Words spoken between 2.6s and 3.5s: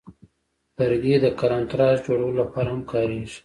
هم کاریږي.